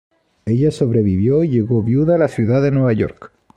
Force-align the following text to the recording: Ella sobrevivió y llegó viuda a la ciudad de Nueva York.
Ella 0.45 0.71
sobrevivió 0.71 1.43
y 1.43 1.49
llegó 1.49 1.83
viuda 1.83 2.15
a 2.15 2.17
la 2.17 2.27
ciudad 2.27 2.63
de 2.63 2.71
Nueva 2.71 2.91
York. 2.91 3.31